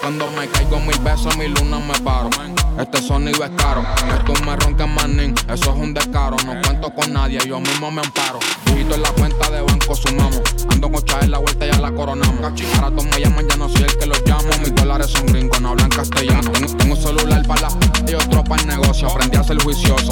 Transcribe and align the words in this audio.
Cuando 0.00 0.30
me 0.32 0.48
caigo 0.48 0.80
mil 0.80 0.98
besos, 1.00 1.36
mi 1.36 1.48
luna 1.48 1.78
me 1.78 1.98
paro. 2.00 2.30
Este 2.78 3.00
sonido 3.02 3.44
es 3.44 3.50
caro, 3.50 3.84
tú 4.24 4.32
me 4.44 4.56
ronques 4.56 4.88
manín, 4.88 5.34
eso 5.48 5.72
es 5.72 5.76
un 5.76 5.94
descaro. 5.94 6.36
No 6.44 6.60
cuento 6.62 6.92
con 6.94 7.12
nadie, 7.12 7.38
yo 7.46 7.60
mismo 7.60 7.90
me 7.90 8.00
amparo. 8.00 8.38
Digito 8.66 8.94
en 8.94 9.02
la 9.02 9.10
cuenta 9.10 9.50
de 9.50 9.60
banco 9.60 9.94
sumamos. 9.94 10.40
Ando 10.70 10.90
con 10.90 11.02
en 11.20 11.30
la 11.30 11.38
vuelta 11.38 11.66
y 11.66 11.70
ya 11.70 11.78
la 11.78 11.92
coronamos. 11.92 12.40
Ahora 12.74 12.90
todos 12.90 13.04
me 13.04 13.20
llaman, 13.20 13.46
ya 13.48 13.56
no 13.56 13.68
soy 13.68 13.82
el 13.82 13.96
que 13.96 14.06
los 14.06 14.22
llamo. 14.26 14.48
Mis 14.60 14.74
dólares 14.74 15.08
son 15.08 15.26
gringos, 15.26 15.60
no 15.60 15.70
hablan 15.70 15.90
castellano. 15.90 16.50
Tengo, 16.50 16.94
un 16.94 17.00
celular 17.00 17.46
para 17.46 17.60
la 17.62 18.10
y 18.10 18.14
otro 18.14 18.42
para 18.42 18.62
el 18.62 18.68
negocio. 18.68 19.08
Aprendí 19.08 19.36
a 19.36 19.44
ser 19.44 19.62
juicioso. 19.62 20.11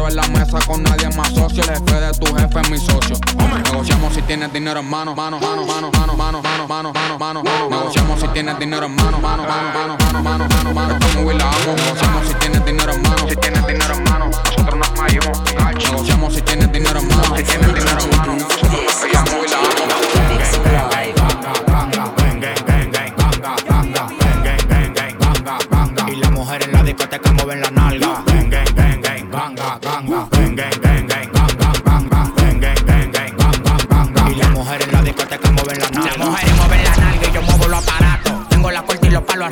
Dinero 0.00 0.08
en 0.08 0.16
la 0.16 0.38
mesa 0.38 0.58
con 0.66 0.82
nadie 0.82 1.10
más 1.10 1.28
socio, 1.28 1.62
el 1.62 1.68
jefe 1.68 2.00
de 2.00 2.12
tu 2.14 2.34
jefe 2.34 2.60
es 2.60 2.70
mi 2.70 2.78
socio. 2.78 3.16
Negociamos 3.64 4.14
si 4.14 4.22
tienes 4.22 4.50
dinero 4.50 4.80
en 4.80 4.88
mano, 4.88 5.14
mano, 5.14 5.38
mano, 5.38 5.66
mano, 5.66 5.90
mano, 5.90 6.16
mano, 6.16 6.42
mano, 6.42 6.66
mano, 6.66 6.92
mano, 7.18 7.18
mano. 7.18 7.42
Negociamos 7.68 8.18
si 8.18 8.28
tienes 8.28 8.58
dinero 8.58 8.86
en 8.86 8.94
mano, 8.94 9.20
mano, 9.20 9.42
mano, 9.44 9.68
mano, 9.74 9.98
mano, 9.98 10.22
mano, 10.22 10.48
mano, 10.48 10.72
mano. 10.72 10.98
Como 11.14 11.32
la 11.32 11.50
hago. 11.50 11.74
Negociamos 11.76 12.28
si 12.28 12.34
tienes 12.34 12.64
dinero 12.64 12.92
en 12.94 13.02
mano, 13.02 13.28
si 13.28 13.36
tienes 13.36 13.66
dinero 13.66 13.94
en 13.94 14.04
mano. 14.04 14.30
Nosotros 14.30 14.78
nos 14.78 14.88
fallamos. 14.88 15.42
Negociamos 15.84 16.34
si 16.34 16.42
tienes 16.42 16.72
dinero 16.72 17.00
en 17.00 17.08
mano, 17.08 17.36
si 17.36 17.44
tienes 17.44 17.74
dinero 17.74 18.00
en 18.00 18.16
mano. 18.16 18.36
Nosotros 18.36 18.72
nos 18.72 18.94
fallamos 18.94 19.46
y 19.46 19.50
la 19.50 20.99
Y 20.99 20.99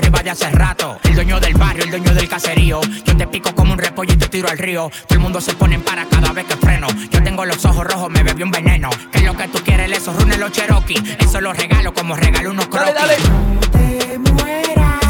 arriba 0.08 0.22
de 0.22 0.30
hace 0.30 0.50
rato. 0.50 0.98
El 1.04 1.14
dueño 1.14 1.38
del 1.38 1.54
barrio, 1.54 1.84
el 1.84 1.90
dueño 1.90 2.14
del 2.14 2.28
caserío. 2.28 2.80
Yo 3.04 3.16
te 3.16 3.26
pico 3.26 3.54
como 3.54 3.72
un 3.74 3.78
repollo 3.78 4.14
y 4.14 4.16
te 4.16 4.28
tiro 4.28 4.48
al 4.48 4.56
río. 4.56 4.90
Todo 5.06 5.14
el 5.14 5.20
mundo 5.20 5.40
se 5.40 5.52
pone 5.52 5.74
en 5.74 5.82
para 5.82 6.06
cada 6.06 6.32
vez 6.32 6.46
que 6.46 6.56
freno. 6.56 6.86
Yo 7.10 7.22
tengo 7.22 7.44
los 7.44 7.62
ojos 7.66 7.86
rojos, 7.86 8.10
me 8.10 8.22
bebí 8.22 8.42
un 8.42 8.50
veneno. 8.50 8.88
¿Qué 9.12 9.18
es 9.18 9.24
lo 9.24 9.36
que 9.36 9.48
tú 9.48 9.58
quieres? 9.62 9.98
Esos 9.98 10.16
runes 10.16 10.38
los 10.38 10.50
Cherokee. 10.52 11.16
Eso 11.18 11.40
los 11.42 11.54
regalo 11.54 11.92
como 11.92 12.16
regalo 12.16 12.50
unos 12.50 12.68
croquis. 12.68 12.94
Dale, 12.94 13.16
dale. 13.16 13.28
No 13.54 13.60
te 13.60 14.18
mueras, 14.18 15.00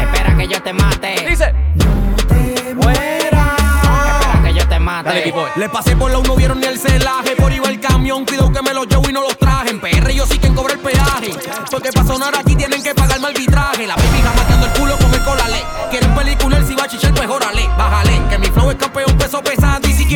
Espera 0.00 0.36
que 0.36 0.48
yo 0.48 0.62
te 0.62 0.72
mate. 0.72 1.26
Dice. 1.28 1.54
te 2.28 2.74
mueras. 2.74 3.58
Espera 3.58 4.42
que 4.42 4.54
yo 4.54 4.68
te 4.68 4.78
mate. 4.80 5.08
Dale. 5.08 5.34
Le 5.54 5.68
pasé 5.68 5.94
por 5.94 6.10
la 6.10 6.18
no 6.20 6.34
vieron 6.34 6.58
ni 6.58 6.66
el 6.66 6.78
celaje. 6.80 7.36
Por 7.36 7.52
iba 7.52 7.68
el 7.68 7.78
camión, 7.78 8.24
cuidado 8.24 8.52
que 8.52 8.62
me 8.62 8.74
los 8.74 8.88
llevo 8.88 9.08
y 9.08 9.12
no 9.12 9.20
los 9.22 9.38
traje. 9.38 9.70
En 9.70 9.80
PR 9.80 10.12
yo 10.12 10.26
sí 10.26 10.38
que 10.38 10.52
cobro 10.52 10.72
el 10.72 10.80
peaje. 10.80 11.30
Porque 11.70 11.92
para 11.92 12.06
sonar 12.06 12.34
aquí 12.36 12.56
tienen 12.56 12.82
que 12.82 12.94
pagarme 12.94 13.28
arbitraje. 13.28 13.86
La 13.86 13.96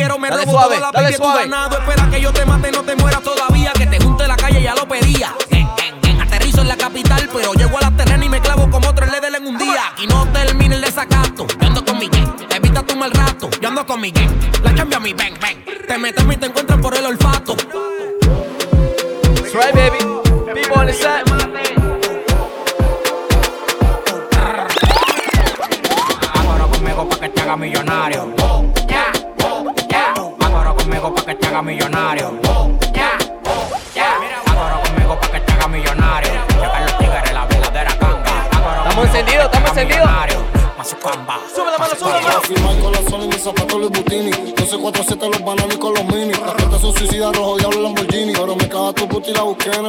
quiero 0.03 0.19
me 0.19 0.29
Dale 0.29 0.43
robo 0.45 0.51
suave, 0.51 0.75
toda 0.77 1.01
la 1.01 1.09
tu 1.09 1.15
suave. 1.15 1.41
ganado. 1.43 1.77
Espera 1.77 2.09
que 2.09 2.21
yo 2.21 2.33
te 2.33 2.45
mate, 2.45 2.71
no 2.71 2.83
te 2.83 2.95
mueras 2.95 3.21
todavía. 3.23 3.71
Que 3.73 3.87
te 3.87 3.99
junte 4.03 4.27
la 4.27 4.35
calle, 4.35 4.61
ya 4.61 4.75
lo 4.75 4.85
pedía. 4.87 5.33
En, 5.49 5.59
en, 5.59 6.05
en, 6.09 6.21
aterrizo 6.21 6.61
en 6.61 6.67
la 6.67 6.75
capital, 6.77 7.29
pero 7.31 7.53
llego 7.53 7.77
a 7.77 7.81
la 7.81 7.91
terrena 7.91 8.25
y 8.25 8.29
me 8.29 8.41
clavo 8.41 8.69
como 8.69 8.93
tres 8.93 9.09
ledes 9.11 9.33
en 9.33 9.47
un 9.47 9.57
día. 9.57 9.81
Aquí 9.93 10.05
no 10.07 10.27
termina 10.33 10.75
el 10.75 10.81
desacato. 10.81 11.47
Yo 11.47 11.67
ando 11.67 11.85
con 11.85 11.97
mi 11.97 12.07
gang, 12.09 12.35
evita 12.49 12.83
tu 12.83 12.95
mal 12.97 13.11
rato. 13.11 13.49
Yo 13.61 13.69
ando 13.69 13.85
con 13.85 14.01
mi 14.01 14.11
gang, 14.11 14.29
la 14.63 14.75
cambio 14.75 14.97
a 14.97 14.99
mi 15.01 15.13
bang 15.13 15.39
bang. 15.39 15.57
Te 15.87 15.97
metes 15.97 16.23
y 16.29 16.37
te 16.37 16.45
encuentran 16.47 16.81
por 16.81 16.95
el 16.95 17.05
olfato. 17.05 17.55
That's 17.55 19.53
right, 19.55 19.73
baby. 19.73 19.99
B-boy 20.53 20.77
on 20.79 20.87
the 20.87 20.93
set. 20.93 21.32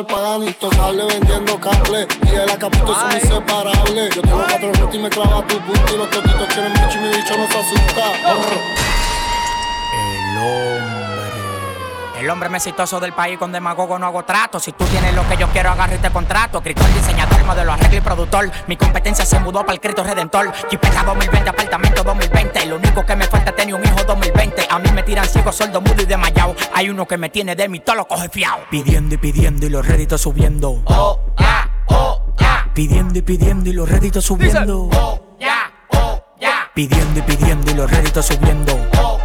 El 0.05 0.15
Pagani 0.15 0.53
Tocarle 0.53 1.05
vendiendo 1.05 1.59
cable 1.59 2.07
Y 2.31 2.35
el 2.35 2.51
acapito 2.51 2.95
son 2.95 3.13
inseparables 3.13 4.15
Yo 4.15 4.23
tengo 4.23 4.45
cuatro 4.49 4.73
rotos 4.73 4.95
y 4.95 4.99
me 4.99 5.11
clava 5.11 5.47
tu 5.47 5.59
puta 5.61 5.93
Y 5.93 5.97
los 5.97 6.11
totitos 6.11 6.49
quieren 6.49 6.73
bicho 6.73 6.99
y 6.99 7.01
mi 7.01 7.09
bicho 7.09 7.37
no 7.37 7.47
se 7.49 7.59
asusta. 7.59 8.13
El 9.93 10.39
hombre. 10.39 11.04
El 12.25 12.31
hombre 12.31 12.49
más 12.49 12.67
exitoso 12.67 13.01
del 13.01 13.13
país 13.13 13.37
con 13.39 13.53
demagogo 13.53 13.99
no 13.99 14.07
hago 14.07 14.25
trato. 14.25 14.59
Si 14.59 14.73
tú 14.73 14.87
tienes 14.87 15.15
lo 15.15 15.29
que 15.29 15.37
yo 15.37 15.47
quiero, 15.49 15.69
agarra 15.69 15.95
y 15.95 15.99
te 15.99 16.09
contrato. 16.09 16.57
Escritor, 16.57 16.87
diseñador, 16.95 17.45
modelo, 17.45 17.75
arreglo 17.75 17.99
y 17.99 18.01
productor. 18.01 18.51
Mi 18.67 18.79
competencia 18.79 19.27
se 19.27 19.39
mudó 19.41 19.61
para 19.61 19.75
el 19.75 19.81
Cristo 19.81 20.03
Redentor. 20.03 20.51
Chipeta 20.71 21.03
2020, 21.03 21.51
apartamento 21.51 22.03
2020. 22.03 22.65
Lo 22.65 22.77
único 22.77 23.05
que 23.05 23.15
me 23.15 23.27
falta 23.27 23.51
es 23.51 23.57
tener 23.57 23.75
un 23.75 23.85
hijo 23.85 24.03
2020. 24.05 24.67
A 24.71 24.79
mí 24.79 24.91
me 24.93 25.03
tiran 25.03 25.27
ciego, 25.27 25.53
sordo, 25.53 25.83
mudo 25.83 26.01
y 26.01 26.07
desmayado. 26.07 26.57
Hay 26.73 26.89
uno 26.89 27.07
que 27.07 27.19
me 27.19 27.29
tiene 27.29 27.55
de 27.55 27.69
mí, 27.69 27.81
todo 27.81 27.97
lo 27.97 28.09
coge 28.09 28.31
fiao. 28.31 28.61
Pidiendo 28.71 29.17
y 29.17 29.19
pidiendo 29.19 29.67
y 29.67 29.69
los 29.69 29.87
réditos 29.87 30.23
subiendo. 30.23 30.83
Oh, 30.87 31.21
ya, 31.39 31.71
oh, 31.89 32.23
ya. 32.39 32.71
Pidiendo 32.73 33.19
y 33.19 33.21
pidiendo 33.21 33.69
y 33.69 33.75
los 33.75 33.87
réditos 33.87 34.25
subiendo. 34.25 34.89
Oh, 34.95 35.37
ya, 35.39 35.71
oh, 35.91 36.25
ya. 36.41 36.71
Pidiendo 36.73 37.21
y 37.21 37.23
pidiendo 37.23 37.71
y 37.71 37.75
los 37.75 37.91
réditos 37.91 38.25
subiendo. 38.25 38.75
Oh. 38.97 39.24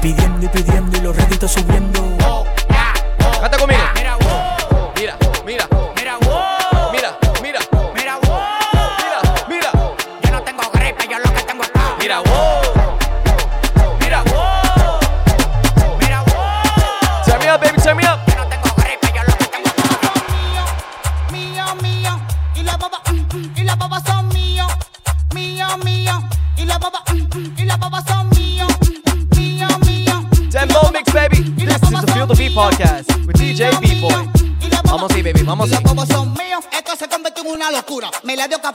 Pidiendo 0.00 0.46
y 0.46 0.48
pidiendo 0.48 0.96
y 0.96 1.00
los 1.00 1.16
réditos 1.16 1.52
subiendo. 1.52 2.16
Canta 3.40 3.58
conmigo. 3.58 3.97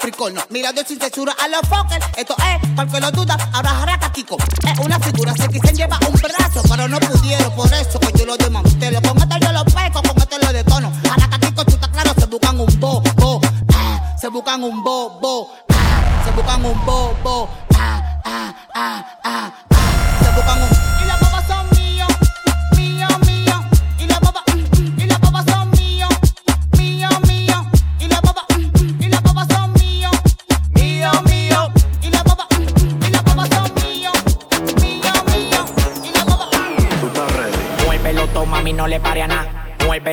Capricornio, 0.03 0.41
mirando 0.49 0.83
sin 0.85 0.99
censura 0.99 1.33
a 1.41 1.47
los 1.47 1.61
Fokker. 1.61 2.01
Esto 2.17 2.35
es, 2.35 2.69
porque 2.75 2.99
lo 2.99 3.09
duda, 3.11 3.37
ahora 3.53 3.69
jaraca 3.69 4.11
Kiko. 4.11 4.35
Es 4.67 4.79
una 4.79 4.99
figura, 4.99 5.33
se 5.33 5.47
quisen 5.47 5.77
llevar 5.77 5.97
un 6.05 6.13
brazo, 6.15 6.61
pero 6.69 6.89
no 6.89 6.99
pudieron, 6.99 7.49
por 7.55 7.71
eso 7.71 8.01
que 8.01 8.11
yo 8.19 8.25
lo 8.25 8.35
desmantelo. 8.35 9.01
Con 9.01 9.17
esto 9.17 9.35
yo 9.39 9.53
lo 9.53 9.63
peco, 9.63 10.01
con 10.01 10.17
esto 10.17 10.37
lo 10.39 10.51
detono. 10.51 10.91
Jaraca 11.07 11.39
Kiko, 11.39 11.63
tú 11.63 11.77
claro, 11.89 12.13
se 12.19 12.25
buscan 12.25 12.59
un 12.59 12.79
bobo. 12.81 13.39
Ah, 13.73 14.13
se 14.19 14.27
buscan 14.27 14.61
un 14.65 14.83
bobo. 14.83 15.53
Ah, 15.69 16.21
se 16.25 16.31
buscan 16.31 16.65
un 16.65 16.85
bobo. 16.85 17.49
Ah, 17.73 18.19
ah, 18.25 18.55
ah, 18.75 19.05
ah, 19.23 19.23
ah. 19.23 19.53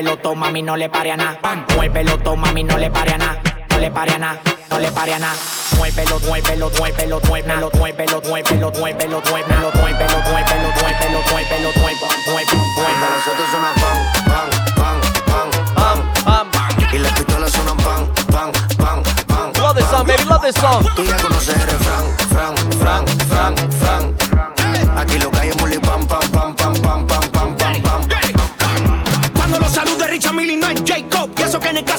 Muévelo, 0.01 0.17
todo, 0.17 0.35
mami, 0.35 0.63
no 0.63 0.75
le 0.75 0.89
pare 0.89 1.11
a 1.11 1.15
nada. 1.15 1.37
Muévelo, 1.75 2.17
todo, 2.17 2.35
mami, 2.35 2.63
no 2.63 2.75
le 2.75 2.89
pare 2.89 3.13
a 3.13 3.17
nada. 3.19 3.39
No 3.69 3.77
le 3.77 3.91
pare 3.91 4.13
a 4.13 4.17
nada, 4.17 4.41
no 4.71 4.79
le 4.79 4.91
pare 4.91 5.13
a 5.13 5.19
nada. 5.19 5.35
Muévelo, 5.77 6.19
muévelo, 6.21 6.71
muévelo, 6.71 7.21
muévelo, 7.27 7.69
muévelo, 7.77 8.21
muévelo, 8.23 8.71
muévelo, 8.71 8.71
muévelo, 8.71 9.21
muévelo, 9.21 9.21
muévelo, 9.21 10.17
muévelo, 10.25 10.71
muévelo, 10.81 11.21
muévelo, 11.29 11.69
muévelo, 11.77 12.17
muévelo. 12.25 12.57
Nosotros 13.13 13.47
suena 13.51 13.71
pan, 13.77 13.97
pan, 14.25 14.49
pan, 14.75 14.97
pan 15.75 15.97
Bam, 16.25 16.49
bam. 16.49 16.93
Y 16.93 16.97
las 16.97 17.11
pistolas 17.11 17.51
suenan 17.51 17.77
pan, 17.77 18.07
pan, 18.31 18.51
pan, 18.77 19.03
pan 19.27 19.53
Love 19.61 19.75
this 19.75 19.87
song, 19.91 20.07
baby, 20.07 20.23
love 20.23 20.41
this 20.41 20.55
song. 20.55 20.83
Tú 20.95 21.03
ya 21.03 21.15
conoces 21.17 21.55
el 21.55 21.69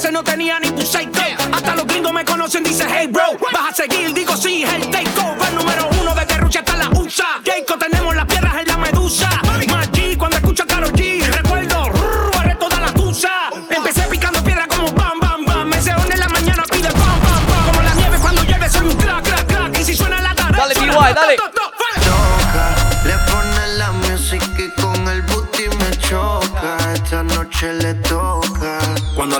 clase 0.02 0.12
no 0.12 0.24
tenía 0.24 0.58
ni 0.58 0.68
un 0.68 0.80
Hasta 0.80 1.76
los 1.76 1.86
gringos 1.86 2.12
me 2.12 2.24
conocen 2.24 2.64
dicen 2.64 2.88
hey 2.90 3.06
bro. 3.06 3.24
Vas 3.52 3.70
a 3.70 3.74
seguir, 3.74 4.12
digo 4.12 4.36
sí, 4.36 4.64
el 4.64 4.90
takeover 4.90 5.52
número 5.54 5.88
uno 6.00 6.14
de 6.14 6.24
Guerrucha 6.24 6.60
hasta 6.60 6.76
la 6.76 6.88
USA. 6.90 7.40
Jacob, 7.44 7.78
tenemos 7.78 8.14
las 8.16 8.26
piedras 8.26 8.54
en 8.56 8.66
la 8.66 8.76
medusa. 8.78 9.28
Maggi, 9.68 10.16
cuando 10.16 10.38
escucho 10.38 10.64
a 10.64 10.66
Karol 10.66 10.92
G, 10.92 11.24
recuerdo, 11.24 11.88
rrr, 11.90 12.58
toda 12.58 12.80
la 12.80 12.92
tusa. 12.92 13.30
Empecé 13.70 14.02
picando 14.08 14.42
piedra 14.42 14.66
como 14.66 14.90
bam, 14.92 15.20
bam, 15.20 15.44
bam. 15.44 15.68
Me 15.68 15.80
se 15.80 15.90
en 15.90 16.18
la 16.18 16.28
mañana 16.28 16.64
pide 16.70 16.90
pam, 16.90 17.20
pam, 17.20 17.46
pam. 17.46 17.66
Como 17.66 17.82
la 17.82 17.94
nieve 17.94 18.18
cuando 18.20 18.42
llueve, 18.42 18.68
soy 18.70 18.86
un 18.88 18.96
crack, 18.96 19.22
crack, 19.24 19.46
crack. 19.46 19.78
Y 19.78 19.84
si 19.84 19.94
suena 19.94 20.20
la 20.20 20.34
cara, 20.34 20.58
Dale, 20.58 20.74
suena 20.74 20.98
BY, 20.98 21.14
dale. 21.14 21.36
to, 21.36 21.44
to, 21.44 21.50
to, 21.52 23.06
le 23.06 23.14
pone 23.30 23.68
la 23.78 23.92
music 23.92 24.42
y 24.58 24.68
con 24.80 25.08
el 25.08 25.22
booty 25.22 25.68
me 25.68 25.90
choca. 25.98 26.76
Esta 26.92 27.22
noche 27.22 27.72
le 27.74 27.94
toca. 27.94 28.21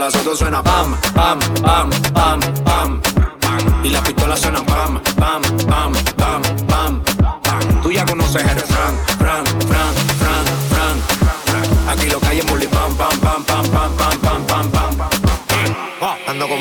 Cuando 0.02 0.18
la 0.18 0.24
soto 0.24 0.36
suena 0.36 0.60
pam, 0.64 0.96
pam, 1.14 1.38
pam, 1.62 1.90
pam, 2.12 2.40
pam. 2.64 3.00
Y 3.84 3.90
la 3.90 4.02
pistola 4.02 4.36
suena 4.36 4.60
pam, 4.64 5.00
pam, 5.14 5.42
pam, 5.68 5.92
pam, 6.16 6.42
pam, 6.66 7.02
pam. 7.40 7.82
Tú 7.84 7.92
ya 7.92 8.04
conoces 8.04 8.42
el 8.42 8.58
Fran, 8.62 8.96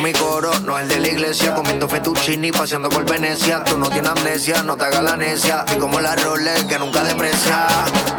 mi 0.01 0.13
coro, 0.13 0.51
no 0.61 0.79
el 0.79 0.87
de 0.87 0.99
la 0.99 1.07
iglesia, 1.07 1.53
comiendo 1.53 1.87
fettuccini, 1.87 2.51
paseando 2.51 2.89
por 2.89 3.05
Venecia. 3.05 3.63
Tú 3.63 3.77
no 3.77 3.89
tienes 3.89 4.11
amnesia, 4.11 4.63
no 4.63 4.75
te 4.75 4.85
hagas 4.85 5.03
la 5.03 5.15
necia. 5.15 5.63
Y 5.75 5.79
como 5.79 5.99
la 5.99 6.15
Rolex 6.15 6.63
que 6.65 6.79
nunca 6.79 7.03
deprecia. 7.03 7.67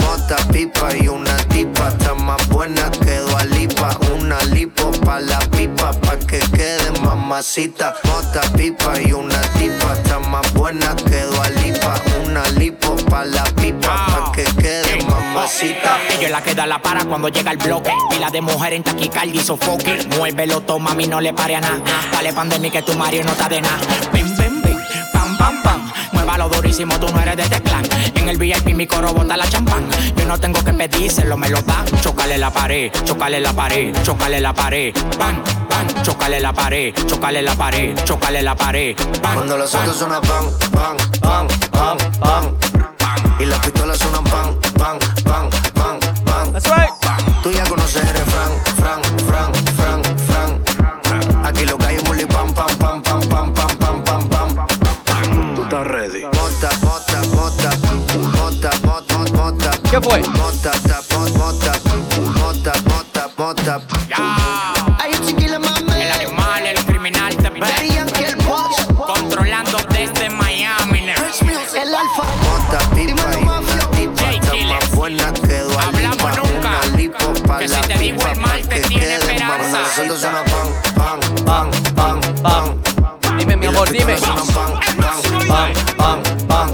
Mota, 0.01 0.37
pipa 0.53 0.97
y 0.97 1.09
una 1.09 1.37
tipa, 1.49 1.89
está 1.89 2.15
más 2.15 2.47
buena 2.49 2.91
que 2.91 3.21
Lipa. 3.51 3.97
Una 4.15 4.41
lipo 4.55 4.91
pa' 5.05 5.21
la 5.21 5.39
pipa, 5.51 5.93
pa' 5.93 6.19
que 6.19 6.39
quede 6.39 6.93
mamacita. 7.01 7.95
Mota, 8.05 8.41
pipa 8.57 9.01
y 9.01 9.13
una 9.13 9.41
tipa, 9.59 9.95
está 9.95 10.19
más 10.21 10.53
buena 10.55 10.95
que 10.95 11.25
Lipa. 11.63 11.95
Una 12.25 12.47
lipo 12.51 12.95
pa' 13.11 13.25
la 13.25 13.45
pipa, 13.57 14.07
pa' 14.07 14.33
que 14.33 14.45
quede 14.45 14.82
mamacita. 15.33 15.99
Ella 16.11 16.27
es 16.27 16.31
la 16.31 16.43
que 16.43 16.55
da 16.55 16.67
la 16.67 16.79
para 16.81 17.05
cuando 17.05 17.29
llega 17.29 17.51
el 17.53 17.59
bloque. 17.59 17.93
Pila 18.11 18.31
de 18.31 18.41
mujer 18.41 18.73
en 18.75 18.83
taquicardia 18.83 19.41
y 19.41 19.45
sofoque. 19.45 20.07
Muévelo, 20.17 20.61
toma, 20.61 20.91
mami, 20.91 21.07
no 21.07 21.21
le 21.21 21.33
pare 21.33 21.57
a 21.57 21.61
nada. 21.61 21.81
Dale 22.13 22.33
pandemia 22.33 22.71
que 22.71 22.83
tu 22.83 22.95
Mario 22.95 23.25
no 23.25 23.33
está 23.33 23.49
de 23.49 23.61
nada. 23.61 23.79
Bim, 24.13 24.27
bim, 24.37 24.63
bim, 24.63 24.77
pam, 25.13 25.37
pam, 25.39 25.63
pam. 25.63 25.93
Muévalo 26.13 26.49
durísimo, 26.49 26.99
tú 27.01 27.09
no 27.13 27.21
eres 27.21 27.37
de 27.37 27.43
este 27.45 27.61
clan. 27.63 27.85
En 28.15 28.29
el 28.29 28.37
VIP 28.39 28.75
mi 28.75 28.87
coro 28.87 29.13
bota 29.13 29.37
la 29.37 29.49
champán. 29.49 29.89
Yo 30.17 30.25
no 30.27 30.39
tengo 30.39 30.63
que 30.63 30.73
pedírselo, 30.73 31.37
me 31.37 31.49
lo 31.49 31.61
dan. 31.63 31.85
Chocale 32.01 32.39
la 32.39 32.51
pared, 32.51 32.93
chocale 33.05 33.41
la 33.41 33.53
pared, 33.53 33.95
chocale 34.03 34.41
la 34.41 34.53
pared. 34.53 34.95
Pan, 35.19 35.43
pan, 35.69 35.87
chocale 36.03 36.41
la 36.41 36.53
pared, 36.53 36.95
chocale 37.07 37.43
la 37.43 37.55
pared, 37.55 37.95
chocale 38.05 38.43
la 38.43 38.55
pared. 38.55 38.97
Pan, 39.21 39.35
Cuando 39.35 39.57
los 39.57 39.71
pan. 39.71 39.81
autos 39.83 39.97
suenan 39.99 40.23
pan, 40.23 40.45
pan, 40.73 40.97
pan, 41.21 41.49
pan, 41.71 41.99
pan, 42.21 42.82
Y 43.39 43.47
las 43.47 43.59
pistolas 43.61 43.99
suenan 43.99 44.25
pan, 44.25 44.59
pan, 44.79 44.99
pan, 45.25 45.51
pan, 45.75 46.01
pan. 46.25 46.53
That's 46.53 46.69
right. 46.69 46.91
Tú 47.43 47.51
ya 47.51 47.65
conoces 47.65 48.03
el 48.03 48.15
refrán, 48.15 48.53
fran, 48.77 49.03
fran, 49.27 49.53
fran, 49.77 50.03
fran. 50.27 51.45
Aquí 51.45 51.65
lo 51.65 51.77
que 51.79 51.87
hay 51.87 51.97
es 51.97 52.27
pam, 52.27 52.55
pam, 52.55 52.77
pam, 52.79 53.03
pam, 53.03 53.23
pam, 53.29 53.53
pam, 53.53 53.77
pam, 53.79 54.05
pam, 54.05 54.29
pam. 54.29 54.67
Tú 55.57 55.63
estás 55.63 55.87
ready. 55.87 56.23
Mota, 56.25 56.71
mota, 56.83 57.23
mota, 57.35 57.71
mota, 58.37 58.71
mota, 58.85 59.33
mota. 59.33 59.71
¿Qué 59.91 60.01
fue? 60.01 60.21
Mota, 60.21 60.71
ta, 60.71 61.01
mota, 61.11 61.39
mota, 61.39 61.73
mota, 62.39 62.73
mota, 62.87 63.31
mota. 63.37 63.81
Ya. 64.09 64.42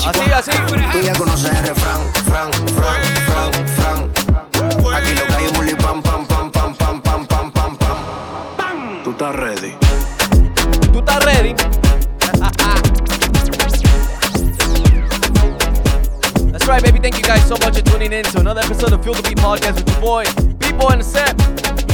Así, 0.07 0.33
así. 0.33 0.51
Tú 0.93 1.01
ya 1.01 1.13
conoces 1.15 1.51
el 1.51 1.67
refrán, 1.67 2.01
fran, 2.27 2.53
fran, 2.53 3.03
fran, 3.27 3.53
fran. 3.77 4.95
Aquí 4.95 5.15
lo 5.15 5.27
que 5.27 5.33
hay 5.35 5.45
es 5.45 5.53
bully 5.53 5.75
pam, 5.75 6.03
pam, 6.03 6.27
pam, 6.27 6.51
pam, 6.51 6.75
pam, 6.75 7.01
pam, 7.03 7.27
pam, 7.27 7.51
pam, 7.53 7.77
pam. 7.77 9.03
Tú 9.05 9.11
estás 9.11 9.35
ready. 9.35 9.77
¿Tú 10.93 10.99
estás 10.99 11.25
ready? 11.25 11.55
That's 16.53 16.67
right, 16.67 16.83
baby. 16.83 16.99
Thank 17.01 17.17
you 17.17 17.23
guys 17.23 17.47
so 17.47 17.57
much 17.57 17.77
for 17.77 17.83
tuning 17.83 18.13
in 18.13 18.25
to 18.25 18.41
another 18.41 18.61
episode 18.61 18.93
of 18.93 19.03
Fuel 19.03 19.15
the 19.15 19.23
Beat 19.23 19.39
Podcast 19.39 19.77
with 19.77 19.89
your 19.89 20.01
boy, 20.01 20.25
B-Boy 20.59 20.93
and 20.93 21.03
the 21.03 21.88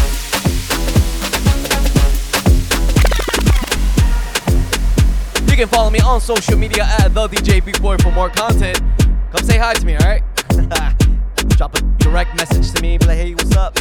You 5.55 5.59
can 5.59 5.69
follow 5.69 5.89
me 5.89 6.01
on 6.01 6.21
social 6.21 6.59
media 6.59 6.83
at 6.83 7.15
the 7.15 7.29
DJ 7.29 7.65
Big 7.65 7.81
Boy 7.81 7.97
for 7.99 8.11
more 8.11 8.29
content. 8.29 8.83
Come 9.31 9.47
say 9.47 9.57
hi 9.57 9.73
to 9.73 9.87
me, 9.87 9.95
alright? 9.95 10.25
Drop 11.57 11.79
a 11.79 11.81
direct 11.99 12.37
message 12.37 12.73
to 12.73 12.83
me, 12.83 12.99
be 12.99 13.07
like, 13.07 13.19
hey, 13.19 13.35
what's 13.35 13.55
up? 13.55 13.77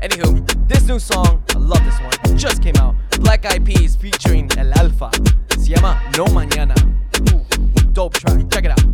Anywho, 0.00 0.68
this 0.68 0.86
new 0.86 1.00
song, 1.00 1.42
I 1.52 1.58
love 1.58 1.84
this 1.84 1.98
one, 1.98 2.38
just 2.38 2.62
came 2.62 2.76
out. 2.76 2.94
Black 3.18 3.44
Eyed 3.44 3.66
Peas 3.66 3.96
featuring 3.96 4.48
El 4.56 4.72
Alfa. 4.74 5.10
Se 5.58 5.74
llama 5.74 6.00
No 6.16 6.26
Mañana. 6.26 6.76
Ooh, 7.34 7.44
dope 7.92 8.14
track, 8.14 8.48
check 8.52 8.66
it 8.66 8.70
out. 8.70 8.86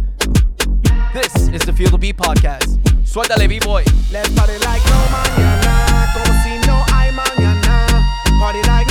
This 1.12 1.34
is 1.48 1.60
the 1.66 1.74
Feel 1.74 1.90
the 1.90 1.98
Beat 1.98 2.16
podcast. 2.16 2.78
Suéltale, 3.04 3.46
B-Boy. 3.46 3.84
Let's 4.10 4.30
party 4.30 4.56
like 4.64 4.82
no 4.86 5.04
mañana, 5.12 6.14
como 6.14 6.32
si 6.42 6.66
no 6.66 6.82
hay 6.94 7.10
mañana. 7.12 8.40
Party 8.40 8.62
like 8.70 8.81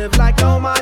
live 0.00 0.16
like 0.16 0.42
oh 0.42 0.58
my 0.58 0.79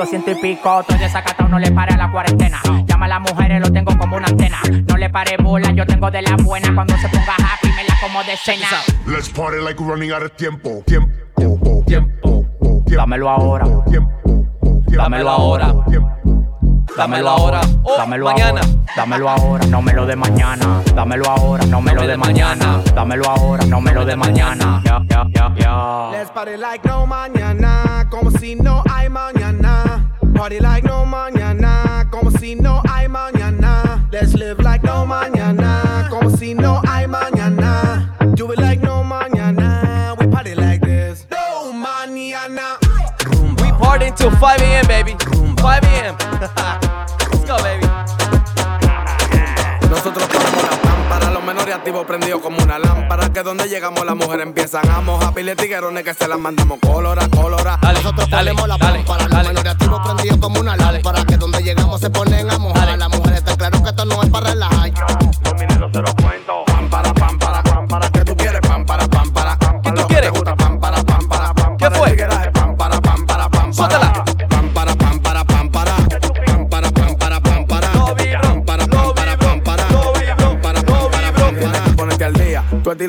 200 0.00 0.34
y 0.34 0.40
pico. 0.40 0.80
Estoy 0.80 0.98
desacatado, 0.98 1.48
no 1.50 1.58
le 1.58 1.70
pare 1.72 1.92
a 1.92 1.96
la 1.98 2.10
cuarentena. 2.10 2.58
Llama 2.86 3.04
a 3.04 3.08
las 3.08 3.20
mujeres, 3.20 3.60
lo 3.60 3.70
tengo 3.70 3.96
como 3.98 4.16
una 4.16 4.28
antena. 4.28 4.58
No 4.88 4.96
le 4.96 5.10
pare 5.10 5.36
bola, 5.36 5.72
yo 5.72 5.84
tengo 5.84 6.10
de 6.10 6.22
la 6.22 6.36
buena. 6.36 6.74
Cuando 6.74 6.96
se 6.96 7.08
ponga 7.10 7.34
happy, 7.34 7.68
me 7.68 7.84
la 7.84 7.94
como 8.00 8.24
de 8.24 8.34
cena. 8.38 8.66
Let's 9.06 9.28
party 9.28 9.58
like 9.62 9.78
we're 9.78 9.92
running 9.92 10.10
out 10.12 10.22
of 10.22 10.32
tiempo. 10.36 10.82
Tiempo, 10.86 11.12
tiempo, 11.36 11.84
tiempo. 11.86 12.46
Dámelo 12.86 13.28
ahora. 13.28 13.66
Tiempo, 13.90 14.46
Dámelo 14.88 15.28
ahora. 15.28 15.74
Dámelo 16.96 17.30
ahora 17.30 17.60
o 17.84 17.96
dámelo 17.96 18.24
mañana. 18.26 18.60
ahora, 18.60 18.94
dámelo 18.96 19.28
ahora, 19.30 19.66
no 19.66 19.82
me 19.82 19.92
lo 19.92 20.06
de 20.06 20.16
mañana. 20.16 20.82
Dámelo 20.94 21.24
ahora, 21.30 21.64
no 21.66 21.80
me 21.80 21.94
lo 21.94 22.06
de 22.06 22.16
mañana. 22.16 22.82
Dámelo 22.94 23.28
ahora, 23.28 23.64
no 23.66 23.80
me 23.80 23.92
lo 23.92 24.04
de 24.04 24.16
mañana. 24.16 24.82
Ya, 24.84 25.00
ya, 25.08 25.26
ya, 25.34 25.54
ya. 25.56 26.10
Let's 26.12 26.30
party 26.30 26.56
like 26.56 26.86
no 26.86 27.06
mañana, 27.06 28.06
como 28.10 28.30
si 28.30 28.54
no 28.54 28.82
hay 28.90 29.08
mañana. 29.08 30.10
Party 30.34 30.60
like 30.60 30.86
no 30.86 31.04
mañana, 31.04 32.06
como 32.10 32.30
si 32.30 32.54
no 32.54 32.82
hay 32.88 33.08
mañana. 33.08 34.06
Let's 34.10 34.34
live 34.34 34.62
like 34.62 34.84
no 34.84 35.06
mañana, 35.06 36.08
como 36.10 36.30
si 36.36 36.54
no 36.54 36.80
hay 36.88 37.06
mañana. 37.06 38.16
Do 38.34 38.52
it 38.52 38.58
like 38.58 38.82
no 38.82 39.04
mañana, 39.04 40.16
we 40.18 40.26
party 40.26 40.54
like 40.54 40.80
this. 40.80 41.26
No 41.30 41.72
mañana. 41.72 42.78
We 43.62 43.70
party 43.72 44.06
until 44.06 44.30
5 44.30 44.60
a.m., 44.60 44.86
baby. 44.86 45.16
5 45.60 45.84
a.m. 45.84 46.76
activo 51.90 52.06
prendido 52.06 52.40
como 52.40 52.62
una 52.62 52.78
lámpara. 52.78 53.32
Que 53.32 53.42
donde 53.42 53.68
llegamos 53.68 54.04
las 54.04 54.14
mujeres 54.14 54.46
empiezan 54.46 54.88
a 54.88 55.00
mojar. 55.00 55.34
Pile 55.34 55.56
tiguerones 55.56 56.04
que 56.04 56.14
se 56.14 56.28
las 56.28 56.38
mandamos 56.38 56.78
colora, 56.80 57.28
colora. 57.28 57.78
Nosotros 57.82 58.30
dale, 58.30 58.54
ponemos 58.54 58.68
la 58.68 58.78
lámpara. 58.78 59.52
Los 59.52 60.00
prendidos 60.00 60.38
como 60.38 60.60
una 60.60 60.76
lámpara. 60.76 61.24
Que 61.24 61.36
donde 61.36 61.62
llegamos 61.62 62.00
se 62.00 62.10
ponen 62.10 62.50
a 62.50 62.58
mojar. 62.58 62.96
Las 62.96 63.08
mujeres 63.08 63.38
está 63.38 63.56
claro 63.56 63.82
que 63.82 63.90
esto 63.90 64.04
no 64.04 64.22
es 64.22 64.30
para 64.30 64.50
relajar. 64.50 64.92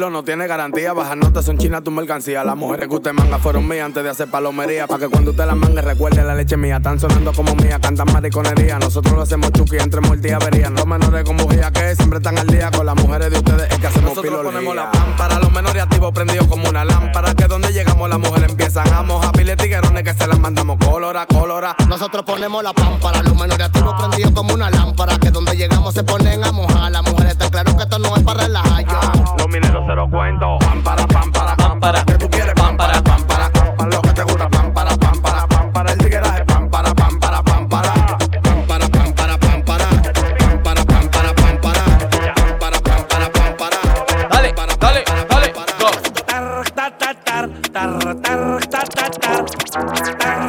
estilo 0.02 0.10
no 0.10 0.24
tiene 0.24 0.48
garantía. 0.48 0.94
Bajas 0.94 1.16
notas 1.16 1.46
son 1.46 1.60
chinas 1.60 1.84
tu 1.84 1.92
mercancía. 1.92 2.44
Las 2.44 2.56
mujeres 2.56 2.88
que 2.88 2.96
usted 2.96 3.14
manga 3.14 3.38
fueron 3.38 3.68
mías 3.68 3.86
antes 3.86 4.04
de 4.04 4.10
hacer 4.10 4.28
palomería. 4.30 4.88
Para 4.88 5.02
que 5.02 5.10
cuando 5.10 5.30
usted 5.30 5.46
la 5.46 5.54
manga 5.54 5.82
recuerde 5.82 6.24
la 6.24 6.34
leche 6.34 6.58
mía. 6.58 6.78
Están 6.78 7.00
sonando 7.00 7.32
como 7.34 7.54
mía, 7.56 7.80
cantan 7.80 8.12
mariconería. 8.12 8.80
Nosotros 8.80 9.14
lo 9.14 9.22
hacemos 9.22 9.52
chuki 9.52 9.78
entre 9.78 10.02
muerte 10.02 10.30
y 10.30 10.32
avería. 10.32 10.72
Los 10.72 10.88
menores 10.88 11.24
con 11.24 11.38
bujía 11.38 11.70
que 11.72 11.96
siempre 11.96 12.18
están 12.18 12.40
al 12.40 12.48
día. 12.48 12.72
Con 12.72 12.86
las 12.88 12.96
mujeres 12.96 13.30
de 13.30 13.38
ustedes 13.38 13.72
es 13.72 13.78
que 13.78 13.88
hacemos 13.88 14.16
Nosotros 14.16 14.44
ponemos 14.44 14.76
la 14.76 14.92
pan 14.92 15.16
para 15.18 15.40
los 15.40 15.52
menores 15.52 15.84
activos 15.84 16.12
prendidos 16.14 16.48
como 16.48 16.68
una 16.68 16.84
lámpara. 16.84 17.36
Que 17.36 17.46
donde 17.46 17.72
llegamos 17.72 18.10
las 18.10 18.20
mujeres 18.20 18.50
empiezan 18.50 18.92
a 18.92 19.04
mojar 19.04 19.32
piles 19.34 19.58
tiguerones 19.58 20.04
que 20.04 20.14
se 20.16 20.26
las 20.26 20.40
mandamos 20.40 20.78
colora, 20.84 21.28
colora. 21.28 21.76
Nosotros 21.88 22.26
ponemos 22.26 22.64
la 22.64 22.74
pan 22.74 23.00
para 23.00 23.22
los 23.22 23.36
menores 23.36 23.68
activos 23.68 23.94
prendidos 24.00 24.32
como 24.32 24.56
una 24.56 24.72
lámpara. 24.72 25.20
Que 25.20 25.30
donde 25.30 25.56
llegamos 25.56 25.94
se 25.94 26.04
ponen 26.04 26.44
a 26.44 26.52
mojar. 26.52 26.92
Las 26.92 27.04
mujeres 27.04 27.34
están 27.34 27.50
claro 27.50 27.78
que 27.78 27.84
esto 27.84 28.00
no 28.00 28.16
es 28.16 28.24
para 28.24 28.46
relajar 28.46 29.11
mineros 29.52 29.86
se 29.86 29.96
lo 29.96 30.10
cuento. 30.10 30.58
Pam 30.60 30.82
para, 30.82 31.06
pam 31.08 31.32
para, 31.32 31.56
pam 31.56 31.80
para. 31.80 32.04
Que 32.06 32.14
tú 32.18 32.30
quieres 32.30 32.54
pam 32.54 32.78
para, 32.78 33.02
pam 33.02 33.24
para, 33.28 33.50
pam. 33.52 33.90
Lo 33.90 34.02
que 34.02 34.14
te 34.14 34.24
gusta, 34.24 34.50
pam 34.50 34.74
para, 34.74 34.96
pam 34.98 35.22
para, 35.22 35.48
pam 35.48 35.72
para. 35.72 35.92
El 35.92 35.98
tigueraje, 35.98 36.46
pam 36.46 36.70
para, 36.70 36.94
pam 36.94 37.20
para, 37.20 37.44
pam 37.44 37.68
para. 37.68 37.94
Pam 38.44 38.66
para, 38.68 38.88
pam 38.90 39.14
para, 39.14 39.38
pam 39.38 39.62
para. 39.64 39.88
Pam 39.90 40.64
para, 40.64 40.86
pam 40.86 41.10
para, 41.10 41.34
pam 41.34 41.58
para. 41.62 41.84
Pam 42.36 42.60
para, 42.60 42.82
pam 42.82 43.04
para, 43.08 43.30
pam 43.30 43.54
para. 43.58 43.78
Dale, 44.30 44.54
dale, 44.80 45.04
dale, 45.30 45.54
go. 50.20 50.41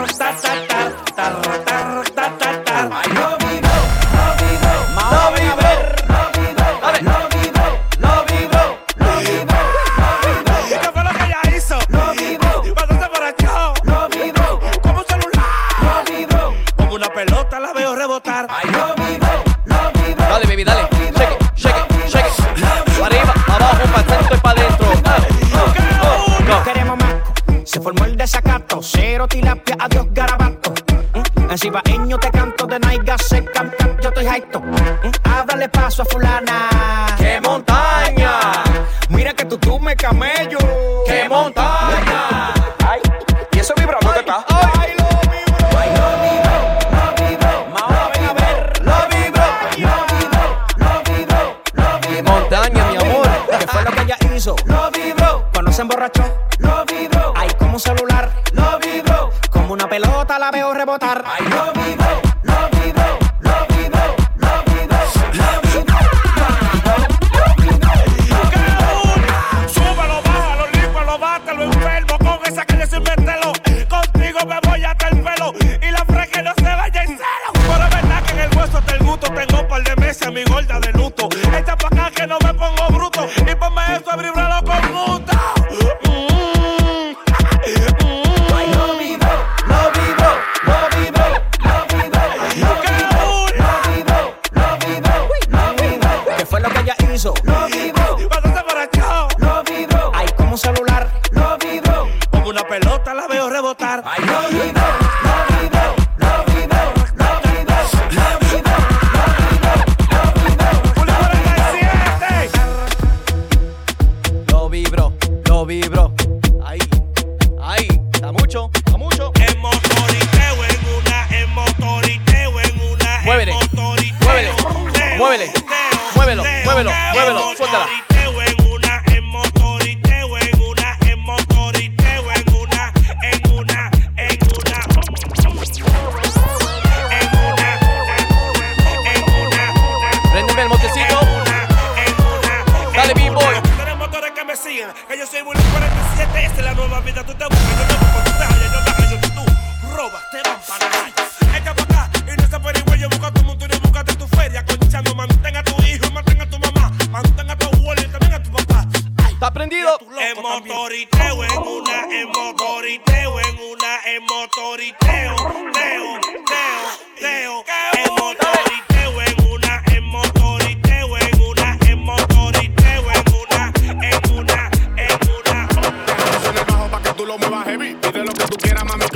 I. 61.14 61.41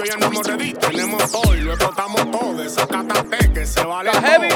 todavía 0.07 0.17
no 0.19 0.27
hemos 0.27 0.47
ready. 0.47 0.73
Tenemos 0.73 1.33
todo 1.33 1.57
y 1.57 1.61
lo 1.61 1.73
explotamos 1.73 2.31
todo. 2.31 2.55
Desatátate 2.55 3.53
que 3.53 3.67
se 3.67 3.85
vale. 3.85 4.11
Todo. 4.11 4.23
heavy. 4.23 4.49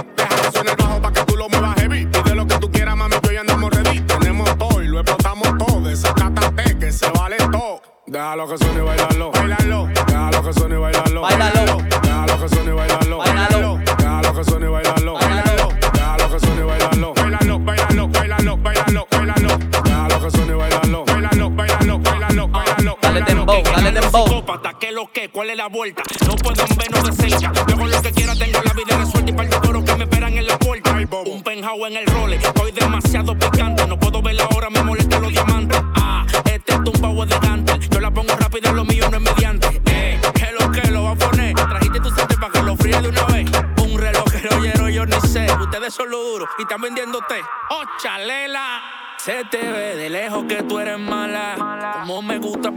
Que? 25.84 26.26
No 26.26 26.36
pueden 26.36 26.66
vernos 26.76 27.04
de 27.04 27.12
cerca. 27.12 27.52
Yo 27.66 27.76
con 27.76 27.90
lo 27.90 28.02
que 28.02 28.12
quiera 28.12 28.34
tengo 28.34 28.60
la 28.62 28.72
vida 28.72 28.98
resuelta 28.98 29.30
y 29.30 29.34
par 29.34 29.48
de 29.48 29.56
coros 29.60 29.84
que 29.84 29.94
me 29.96 30.04
esperan 30.04 30.36
en 30.36 30.46
la 30.46 30.58
puerta. 30.58 30.90
Un 31.26 31.42
penjao 31.42 31.86
en 31.86 31.96
el 31.96 32.06
role, 32.06 32.36
estoy 32.36 32.72
demasiado 32.72 33.38
picante. 33.38 33.86
No 33.86 33.98
puedo 33.98 34.20
ver 34.22 34.34
la 34.34 34.46
hora, 34.48 34.68
me 34.70 34.82
molestan 34.82 35.22
los 35.22 35.32
diamantes. 35.32 35.80
Ah, 35.94 36.26
este 36.44 36.78
tumbao 36.80 37.24
de 37.24 37.38
gante. 37.38 37.78
Yo 37.90 38.00
la 38.00 38.10
pongo 38.10 38.34
rápido, 38.36 38.72
lo 38.72 38.84
mío 38.84 39.08
no 39.10 39.16
es 39.16 39.22
mediante. 39.22 39.80
Eh, 39.86 40.20
¿qué 40.34 40.52
lo 40.58 40.70
que 40.70 40.90
lo 40.90 41.04
va 41.04 41.10
a 41.12 41.16
poner? 41.16 41.54
Trajiste 41.54 42.00
tu 42.00 42.10
sente 42.10 42.34
para 42.36 42.52
que 42.52 42.62
lo 42.62 42.76
fríe 42.76 43.00
de 43.00 43.08
una 43.08 43.24
vez. 43.24 43.50
Un 43.82 43.98
reloj 43.98 44.24
que 44.24 44.48
lleno, 44.60 44.88
yo 44.88 45.06
ni 45.06 45.20
sé. 45.22 45.46
Ustedes 45.60 45.94
son 45.94 46.10
lo 46.10 46.22
duro 46.22 46.46
y 46.58 46.62
están 46.62 46.80
vendiendo 46.80 47.18
té. 47.28 47.40
¡Oh, 47.70 47.82
chalela! 48.02 48.82
Se 49.16 49.44
te 49.50 49.58
ve 49.58 49.96
de 49.96 50.08
lejos 50.08 50.44
que 50.44 50.62
tú 50.62 50.78
eres 50.78 50.98
mala. 50.98 51.69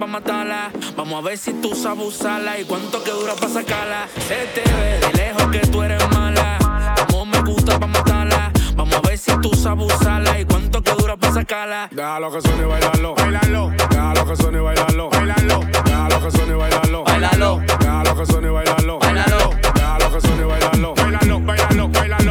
Pa' 0.03 0.07
matarla. 0.07 0.69
Vamos 0.97 1.23
a 1.23 1.29
ver 1.29 1.37
si 1.37 1.53
tú 1.61 1.73
sabes 1.73 2.05
usarla 2.05 2.59
y 2.59 2.65
cuánto 2.65 3.01
que 3.05 3.11
dura 3.11 3.35
pa' 3.35 3.47
sacarla. 3.47 4.09
Se 4.27 4.35
te 4.53 4.61
ve 4.61 4.99
de 4.99 5.13
lejos 5.13 5.47
que 5.49 5.59
tú 5.59 5.81
eres 5.81 6.05
mala. 6.09 6.57
Como 7.09 7.25
me 7.25 7.39
gusta 7.39 7.79
pa' 7.79 7.87
matarla. 7.87 8.51
Vamos 8.75 8.95
a 8.95 8.99
ver 9.07 9.17
si 9.17 9.31
tú 9.41 9.53
sabes 9.53 9.93
usarla 9.93 10.41
y 10.41 10.43
cuánto 10.43 10.83
que 10.83 10.91
dura 10.91 11.15
pa' 11.15 11.31
sacarla. 11.31 11.87
Déjalo 11.89 12.33
que 12.33 12.41
suene 12.41 12.63
y 12.63 12.65
bailalo. 12.65 13.15
Bailalo. 13.15 13.71
Déjalo 13.89 14.27
que 14.27 14.35
suene 14.35 14.57
y 14.57 14.61
bailalo. 14.61 15.09
Bailalo. 15.09 15.59
Déjalo 15.71 16.21
que 16.21 16.31
suene 16.31 16.51
y 16.51 16.57
bailalo. 16.57 17.03
Bailalo. 17.05 17.61
Déjalo 17.79 18.17
que 18.17 18.25
suene 18.25 18.47
y 18.47 18.51
bailalo. 18.51 18.99
Bailalo. 18.99 19.49
Déjalo 19.73 20.11
que 20.11 20.21
suene 20.21 20.41
y 20.41 20.45
bailalo. 20.45 20.93
Bailalo, 20.95 21.39
bailalo, 21.39 21.39
bailalo, 21.39 21.87
bailalo, 21.87 22.22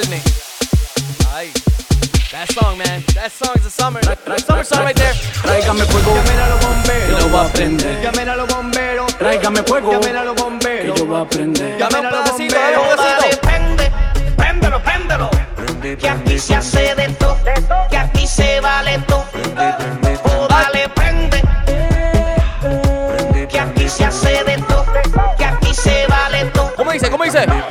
carne? 0.00 0.20
Ay. 1.34 1.52
That 2.32 2.52
song, 2.52 2.76
man. 2.78 3.02
That 3.14 3.32
song's 3.32 3.62
the 3.64 3.70
summer. 3.70 4.00
Summer 4.02 4.64
song 4.64 4.84
right 4.84 4.96
there. 4.96 5.14
Tráigame 5.42 5.84
fuego, 5.86 6.14
Llamen 6.14 6.38
a 6.40 6.48
los 6.48 6.60
bomberos. 6.60 7.06
que 7.06 7.22
lo 7.22 7.28
voy 7.28 7.46
a 7.46 7.52
prender. 7.52 8.02
Llamen 8.02 8.28
a 8.28 8.36
los 8.36 8.48
bomberos. 8.48 9.16
Tráigame 9.18 9.62
fuego, 9.62 9.92
Llamen 9.92 10.16
a 10.16 10.24
los 10.24 10.34
que 10.34 10.42
bomberos. 10.42 10.98
yo 10.98 11.06
voy 11.06 11.20
a 11.20 11.24
prender. 11.28 11.78
Llamen 11.78 12.06
a 12.06 12.10
los 12.10 12.30
un 12.30 12.36
bomberos. 12.36 12.82
pedacito. 12.96 13.40
prende, 13.40 13.92
préndelo, 14.36 14.82
préndelo. 14.82 15.30
Que 15.98 16.08
aquí 16.08 16.38
se 16.38 16.56
hace 16.56 16.94
de 16.96 17.08
todo, 17.10 17.36
que 17.90 17.96
aquí 17.96 18.26
se 18.26 18.60
vale 18.60 18.98
todo. 19.06 19.24
Oh, 20.24 20.46
dale, 20.48 20.88
prende. 20.90 21.42
Que 23.48 23.60
aquí 23.60 23.88
se 23.88 24.04
hace 24.04 24.42
de 24.44 24.58
todo, 24.68 24.84
que 25.38 25.44
aquí 25.44 25.72
se 25.74 26.06
vale 26.08 26.44
todo. 26.46 26.72
¿Cómo 26.76 26.90
dice? 26.90 27.08
¿Cómo 27.10 27.22
dice? 27.24 27.46
Carne, 27.46 27.62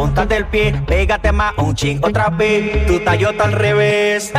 punta 0.00 0.24
del 0.24 0.46
pie. 0.46 0.72
Pégate 0.86 1.30
más 1.30 1.52
un 1.58 1.74
ching 1.74 2.00
otra 2.02 2.30
vez. 2.30 2.86
Tu 2.86 3.00
tallota 3.00 3.44
al 3.44 3.52
revés. 3.52 4.32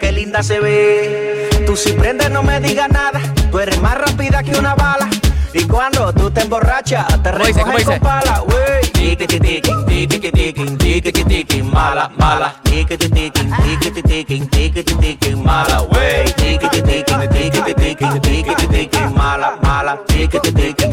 Qué 0.00 0.12
linda 0.12 0.42
se 0.42 0.60
ve. 0.60 1.48
Tú 1.66 1.76
si 1.76 1.92
prendes 1.92 2.30
no 2.30 2.42
me 2.42 2.60
digas 2.60 2.90
nada. 2.90 3.18
Tú 3.50 3.58
eres 3.58 3.80
más 3.80 3.96
rápida 3.96 4.42
que 4.42 4.54
una 4.58 4.74
bala. 4.74 5.08
Y 5.54 5.64
cuando 5.64 6.12
tú 6.12 6.30
te 6.30 6.42
emborrachas, 6.42 7.06
te 7.22 7.30
¿Cómo 7.30 7.46
dice? 7.46 7.60
¿Cómo 7.62 7.72
recogen 7.78 8.00
con 8.00 8.08
pala, 8.08 8.42
wey. 8.42 8.90
Tiquiti 8.92 9.40
tiquin, 9.40 9.86
tiquiti 9.86 10.30
tiquin, 10.30 10.76
tiquiti 10.76 11.24
tiquin, 11.24 11.72
mala, 11.72 12.10
mala. 12.18 12.54
Tiquiti 12.64 13.08
tiquin, 13.08 13.50
tiquiti 13.64 14.02
tiquin, 14.02 14.48
tiquiti 14.48 14.94
tiquin, 14.94 15.42
mala, 15.42 15.82
wey. 15.84 16.26
Tiquiti 16.36 16.82
tiquin, 16.82 17.28
tiquiti 17.30 17.74
tiquin, 17.74 18.20
tiquiti 18.20 18.66
tiquin, 18.66 19.14
mala, 19.14 19.58
mala. 19.62 19.98
Tiquiti 20.06 20.52
tiquin, 20.52 20.90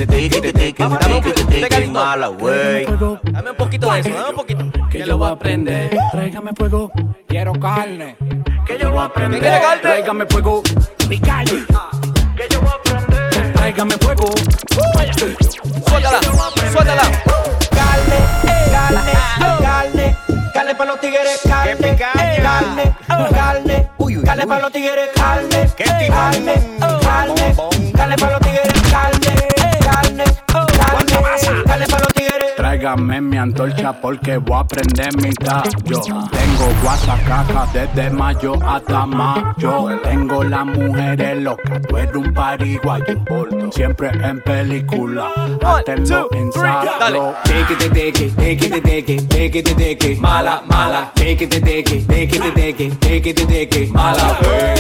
mala, 1.91 2.29
wey. 2.29 2.85
Dame 3.23 3.51
un 3.51 3.57
poquito 3.57 3.91
de 3.91 3.99
eso, 3.99 4.09
dame 4.09 4.29
un 4.29 4.35
poquito. 4.35 4.65
Que 4.89 5.05
yo 5.05 5.17
voy 5.17 5.31
a 5.31 5.35
prender, 5.35 5.97
tráigame 6.11 6.51
fuego, 6.55 6.91
quiero 7.27 7.53
carne. 7.53 8.15
Que 8.65 8.77
yo 8.77 8.91
voy 8.91 9.05
a 9.05 9.09
prender, 9.09 9.39
quiere 9.39 9.59
carne? 9.61 9.81
tráigame 9.81 10.25
fuego, 10.25 10.63
mi 11.09 11.19
carne. 11.19 11.65
Que 12.37 12.47
yo 12.49 12.61
voy 12.61 12.69
a 12.69 12.81
prender, 12.83 13.53
tráigame 13.53 13.95
fuego. 13.97 14.25
Suéltala, 15.87 16.19
suéltala. 16.71 17.03
Carne, 17.71 18.19
carne, 18.71 19.13
carne, 19.61 20.17
carne 20.53 20.75
para 20.75 20.91
los 20.91 20.99
tigres, 20.99 21.41
carne, 21.43 21.95
carne, 21.97 22.95
carne, 23.07 23.89
carne 24.25 24.47
para 24.47 24.61
los 24.61 24.71
tigres, 24.71 25.09
carne, 25.15 25.69
carne, 25.77 26.07
carne, 26.09 27.55
carne 27.95 28.15
para 28.17 28.31
los 28.31 28.44
Tráigame 32.85 33.19
mi 33.19 33.35
antorcha 33.35 33.99
porque 33.99 34.37
voy 34.37 34.59
a 34.59 34.63
prender 34.63 35.17
mi 35.17 35.33
tallo. 35.33 36.03
Tengo 36.29 36.67
guasacaca 36.83 37.67
desde 37.73 38.11
mayo 38.11 38.53
hasta 38.63 39.07
mayo. 39.07 39.99
Tengo 40.03 40.43
las 40.43 40.67
mujeres 40.67 41.41
locas, 41.41 41.81
tú 41.89 41.97
eres 41.97 42.15
un 42.15 42.31
pariguayo. 42.31 43.23
Siempre 43.71 44.09
en 44.09 44.41
película, 44.41 45.31
hacerlo. 45.63 46.29
Take 47.43 47.73
it, 47.73 47.79
take 47.93 48.07
it, 48.25 48.35
take 48.35 48.65
it, 48.65 48.83
take 48.83 49.13
it, 49.13 49.29
take 49.29 49.59
it, 49.59 49.77
take 49.77 50.11
it, 50.11 50.19
mala, 50.19 50.61
mala. 50.67 51.11
Take 51.15 51.43
it, 51.43 51.49
take 51.49 51.91
it, 51.91 52.07
take 52.07 52.35
it, 52.35 52.53
take 52.55 52.79
it, 52.79 52.99
take 53.01 53.27
it, 53.29 53.47
take 53.47 53.75
it, 53.75 53.91
mala. 53.91 54.37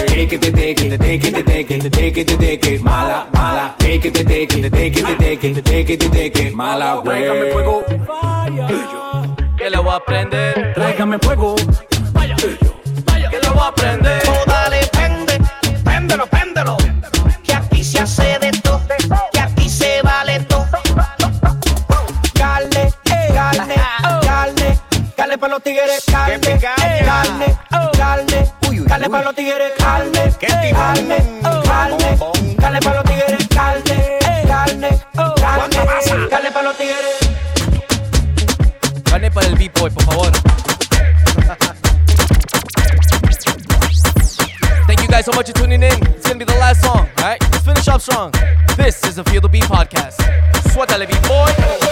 Take 0.07 0.33
it, 0.33 0.41
take 0.41 0.81
it, 0.81 0.99
take 0.99 1.23
it, 1.23 1.45
take 1.45 1.71
it, 1.71 1.91
take 1.91 2.17
it, 2.17 2.27
take 2.39 2.65
it, 2.67 2.81
mala, 2.81 3.27
mala. 3.33 3.75
Take 3.79 4.05
it, 4.05 4.13
take 4.13 4.53
it, 4.55 4.71
take 4.71 4.97
it, 4.97 5.17
take 5.17 5.43
it, 5.43 5.65
take 5.65 5.89
it, 5.89 6.11
take 6.11 6.39
it, 6.39 6.53
mala. 6.53 7.01
Tráigame 7.03 7.51
fuego, 7.51 7.83
Que 9.57 9.69
le 9.69 9.77
voy 9.77 9.93
a 9.93 9.99
prender. 9.99 10.73
tráigame 10.75 11.17
fuego. 11.19 11.55
Que 11.55 13.39
le 13.39 13.49
voy 13.49 13.67
a 13.67 13.71
prender. 13.73 14.21
Oh, 14.27 14.43
dale, 14.45 14.84
Dale 25.35 25.41
pa' 25.41 25.47
los 25.49 25.63
tigres 25.63 26.03
carne, 26.09 26.39
que 26.39 26.57
carne, 26.59 27.45
eh, 27.45 27.57
oh. 27.73 27.91
carne. 27.97 28.53
Uy, 28.69 28.79
uy, 28.79 28.87
dale 28.87 29.09
los 29.09 29.35
tigres 29.35 29.73
carne, 29.77 30.33
que 30.39 30.47
carne, 30.47 31.17
oh. 31.43 31.61
carne. 31.61 32.17
Oh. 32.21 32.31
Los 32.31 33.03
tigres 33.03 33.47
carne, 33.49 34.19
carne, 34.47 35.01
carne. 35.17 36.29
Dale 36.29 36.51
pa' 36.51 36.61
los 36.61 36.77
tigres. 36.77 37.17
Carne 39.03 39.27
eh. 39.27 39.29
oh. 39.29 39.33
para 39.33 39.47
el 39.47 39.55
B-Boy, 39.55 39.89
por 39.89 40.03
favor. 40.05 40.31
Thank 44.87 45.01
you 45.01 45.07
guys 45.09 45.25
so 45.25 45.33
much 45.33 45.47
for 45.47 45.53
tuning 45.53 45.83
in. 45.83 45.91
It's 46.15 46.25
gonna 46.25 46.39
be 46.39 46.45
the 46.45 46.57
last 46.59 46.81
song, 46.81 47.09
alright? 47.17 47.41
Let's 47.51 47.65
finish 47.65 47.87
up 47.89 47.99
strong. 47.99 48.31
This 48.77 49.03
is 49.03 49.15
the 49.15 49.23
Feel 49.25 49.41
the 49.41 49.49
Beat 49.49 49.65
podcast. 49.65 50.15
Suéltale, 50.71 51.05
B-Boy. 51.05 51.84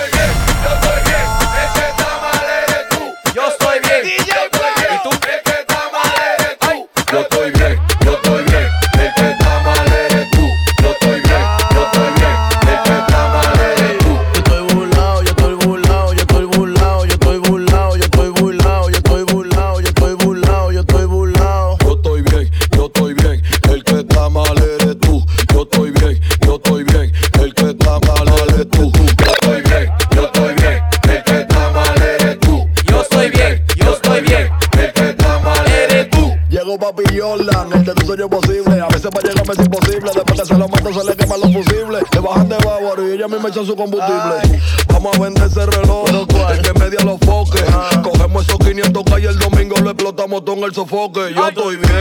Se 40.83 41.03
le 41.03 41.15
queman 41.15 41.39
lo 41.39 41.47
posible. 41.51 41.99
Le 42.11 42.19
bajan 42.19 42.49
de 42.49 42.57
Bavaro 42.57 43.07
y 43.07 43.13
ella 43.13 43.25
a 43.25 43.27
mí 43.29 43.37
me 43.41 43.49
echó 43.49 43.65
su 43.65 43.73
combustible. 43.73 44.59
Vamos 44.89 45.17
a 45.17 45.21
vender 45.21 45.45
ese 45.45 45.65
reloj. 45.65 46.07
Hay 46.47 46.61
que 46.61 46.69
en 46.69 47.05
los 47.05 47.19
foques. 47.21 47.63
Cogemos 48.03 48.43
esos 48.43 48.59
500k 48.59 49.21
y 49.21 49.25
el 49.25 49.39
domingo 49.39 49.77
lo 49.77 49.91
explotamos 49.91 50.43
todo 50.43 50.57
en 50.57 50.63
el 50.65 50.73
sofoque. 50.73 51.33
Yo 51.33 51.47
estoy 51.47 51.77
bien. 51.77 51.91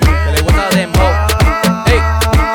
¿Qué 0.00 0.32
le 0.32 0.40
gusta 0.42 0.68
de 0.68 0.82
embo? 0.82 1.00
¡Ey! 1.86 2.00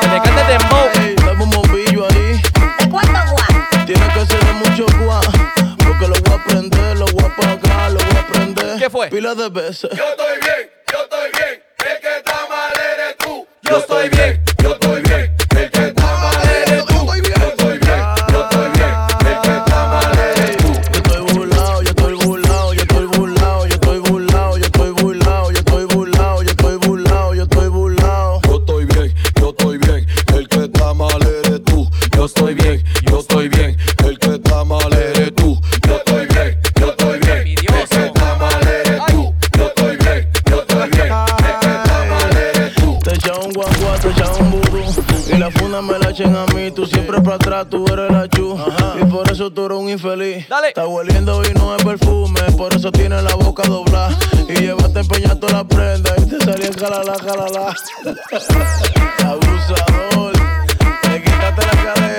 ¡El 0.02 0.10
descanso 0.10 0.46
de 0.46 0.54
embo! 0.54 0.76
¡Ey! 1.00 1.16
Un 1.42 1.50
mobillo 1.50 2.06
ahí! 2.06 2.40
¿De 2.78 2.90
cuánto 2.90 3.18
gua? 3.32 3.46
Tiene 3.86 4.08
que 4.14 4.26
ser 4.26 4.44
de 4.44 4.52
mucho 4.52 4.86
gua. 5.04 5.20
Porque 5.84 6.08
lo 6.08 6.14
voy 6.14 6.32
a 6.32 6.36
aprender, 6.36 6.96
lo 6.96 7.06
voy 7.06 7.24
a 7.24 7.36
pagar, 7.36 7.90
lo 7.90 7.98
voy 7.98 8.16
a 8.16 8.20
aprender. 8.20 8.78
¿Qué 8.78 8.88
fue? 8.88 9.08
Pila 9.08 9.34
de 9.34 9.48
veces. 9.50 9.90
¡Yo 9.94 10.04
estoy 10.04 10.38
bien! 10.42 10.77
yo 13.68 13.78
estoy 13.78 14.08
bien. 14.08 14.47
La 45.38 45.52
funa 45.52 45.80
me 45.80 45.96
la 46.00 46.10
echen 46.10 46.34
a 46.34 46.46
mí, 46.46 46.72
tú 46.72 46.84
siempre 46.84 47.20
para 47.20 47.36
atrás, 47.36 47.66
tú 47.70 47.86
eres 47.86 48.10
la 48.10 48.28
chu. 48.28 48.58
Y 49.00 49.04
por 49.04 49.30
eso 49.30 49.52
tú 49.52 49.66
eres 49.66 49.78
un 49.78 49.88
infeliz. 49.88 50.48
Dale. 50.48 50.68
Está 50.68 50.84
oliendo 50.84 51.42
y 51.48 51.54
no 51.54 51.76
es 51.76 51.84
perfume, 51.84 52.40
por 52.56 52.74
eso 52.74 52.90
tiene 52.90 53.22
la 53.22 53.36
boca 53.36 53.62
doblada. 53.62 54.18
Y 54.48 54.54
llevaste 54.62 54.98
empeñar 54.98 55.36
toda 55.36 55.52
la 55.52 55.64
prenda 55.64 56.12
y 56.18 56.26
te 56.26 56.44
salía 56.44 56.70
jalala, 56.72 57.14
jalala. 57.18 57.76
Abusador, 59.24 60.32
te 61.02 61.22
quitaste 61.22 61.66
la 61.66 61.82
cadera. 61.84 62.17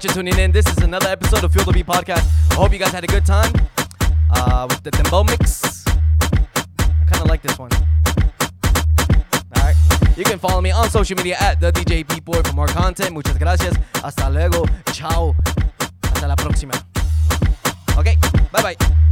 much 0.00 0.08
for 0.08 0.14
tuning 0.14 0.38
in. 0.38 0.50
This 0.50 0.66
is 0.66 0.78
another 0.78 1.08
episode 1.08 1.44
of 1.44 1.52
Field 1.52 1.68
of 1.68 1.74
Beat 1.74 1.86
Podcast. 1.86 2.26
I 2.52 2.54
hope 2.54 2.72
you 2.72 2.78
guys 2.78 2.92
had 2.92 3.04
a 3.04 3.06
good 3.06 3.26
time 3.26 3.52
uh, 4.30 4.66
with 4.68 4.82
the 4.82 4.90
Dembo 4.90 5.26
mix. 5.26 5.84
I 5.86 7.04
kind 7.06 7.22
of 7.22 7.26
like 7.26 7.42
this 7.42 7.58
one. 7.58 7.70
All 9.56 9.62
right. 9.62 9.76
You 10.16 10.24
can 10.24 10.38
follow 10.38 10.60
me 10.60 10.70
on 10.70 10.88
social 10.88 11.16
media 11.16 11.36
at 11.40 11.60
the 11.60 11.72
DJ 11.72 12.06
Boy 12.24 12.40
for 12.42 12.54
more 12.54 12.68
content. 12.68 13.12
Muchas 13.12 13.36
gracias. 13.38 13.76
Hasta 14.02 14.30
luego. 14.30 14.64
Chao. 14.92 15.34
Hasta 16.04 16.28
la 16.28 16.36
próxima. 16.36 16.72
Okay. 17.98 18.16
Bye 18.52 18.62
bye. 18.62 19.09